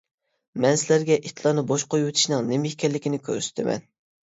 [0.63, 3.89] مەن سىلەرگە ئىتلارنى بوش قويۇۋېتىشنىڭ نېمە ئىكەنلىكىنى كۆرسىتىمەن!